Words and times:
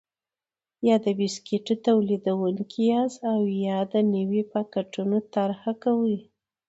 یا 0.87 0.95
د 1.05 1.07
بسکېټو 1.19 1.73
تولیدوونکي 1.87 2.79
یاست 2.93 3.19
او 3.33 3.39
د 3.93 3.95
نویو 4.13 4.43
پاکټونو 4.53 5.15
طرحه 5.33 5.71
کوئ. 5.83 6.17